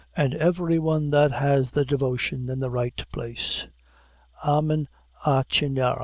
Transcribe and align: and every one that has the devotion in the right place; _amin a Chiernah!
and 0.17 0.33
every 0.33 0.79
one 0.79 1.11
that 1.11 1.31
has 1.31 1.69
the 1.69 1.85
devotion 1.85 2.49
in 2.49 2.59
the 2.59 2.71
right 2.71 3.05
place; 3.11 3.69
_amin 4.43 4.87
a 5.27 5.45
Chiernah! 5.47 5.99